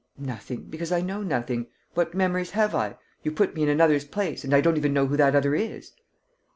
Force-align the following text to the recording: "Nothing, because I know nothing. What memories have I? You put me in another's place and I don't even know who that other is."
"Nothing, 0.17 0.63
because 0.63 0.91
I 0.91 1.01
know 1.01 1.21
nothing. 1.21 1.67
What 1.93 2.15
memories 2.15 2.49
have 2.55 2.73
I? 2.73 2.97
You 3.21 3.31
put 3.31 3.53
me 3.53 3.61
in 3.61 3.69
another's 3.69 4.03
place 4.05 4.43
and 4.43 4.51
I 4.51 4.59
don't 4.59 4.77
even 4.77 4.93
know 4.93 5.05
who 5.05 5.17
that 5.17 5.35
other 5.35 5.53
is." 5.53 5.93